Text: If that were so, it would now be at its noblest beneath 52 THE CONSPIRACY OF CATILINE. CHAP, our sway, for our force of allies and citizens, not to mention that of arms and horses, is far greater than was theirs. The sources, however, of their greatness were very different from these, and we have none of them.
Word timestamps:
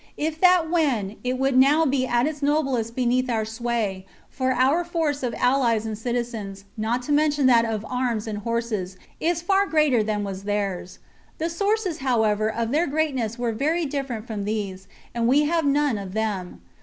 If 0.17 0.41
that 0.41 0.67
were 0.67 1.09
so, 1.11 1.15
it 1.23 1.37
would 1.37 1.55
now 1.55 1.85
be 1.85 2.07
at 2.07 2.25
its 2.25 2.41
noblest 2.41 2.95
beneath 2.95 3.27
52 3.27 3.27
THE 3.27 3.33
CONSPIRACY 3.33 3.59
OF 3.59 3.69
CATILINE. 3.69 4.01
CHAP, 4.01 4.07
our 4.09 4.31
sway, 4.31 4.45
for 4.51 4.51
our 4.73 4.83
force 4.83 5.21
of 5.21 5.35
allies 5.37 5.85
and 5.85 5.95
citizens, 5.95 6.65
not 6.75 7.03
to 7.03 7.11
mention 7.11 7.45
that 7.45 7.65
of 7.65 7.85
arms 7.85 8.25
and 8.25 8.39
horses, 8.39 8.97
is 9.19 9.43
far 9.43 9.67
greater 9.67 10.01
than 10.01 10.23
was 10.23 10.45
theirs. 10.45 10.97
The 11.37 11.51
sources, 11.51 11.99
however, 11.99 12.51
of 12.51 12.71
their 12.71 12.87
greatness 12.87 13.37
were 13.37 13.51
very 13.53 13.85
different 13.85 14.25
from 14.25 14.45
these, 14.45 14.87
and 15.13 15.27
we 15.27 15.43
have 15.43 15.65
none 15.65 15.99
of 15.99 16.13
them. 16.15 16.61